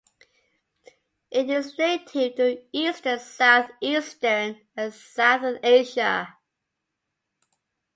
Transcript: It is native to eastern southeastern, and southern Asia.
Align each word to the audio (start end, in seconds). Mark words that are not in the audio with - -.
It 1.29 1.47
is 1.47 1.77
native 1.77 2.35
to 2.37 2.63
eastern 2.71 3.19
southeastern, 3.19 4.59
and 4.75 4.91
southern 4.91 5.59
Asia. 5.61 6.39